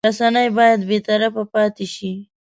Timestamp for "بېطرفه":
0.89-1.43